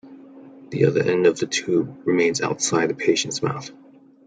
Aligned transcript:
The 0.71 0.85
other 0.87 1.03
end 1.03 1.27
of 1.27 1.37
the 1.37 1.45
tube 1.45 1.95
remains 2.07 2.41
outside 2.41 2.89
the 2.89 2.95
patient's 2.95 3.43
mouth. 3.43 3.69